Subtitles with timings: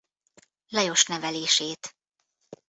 [0.69, 1.95] Lajos nevelését.